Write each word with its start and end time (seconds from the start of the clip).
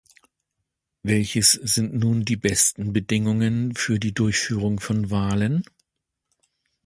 Welches 1.03 1.51
sind 1.51 1.93
nun 1.93 2.25
die 2.25 2.35
besten 2.35 2.91
Bedingungen 2.91 3.75
für 3.75 3.99
die 3.99 4.15
Durchführung 4.15 4.79
von 4.79 5.11
Wahlen? 5.11 5.63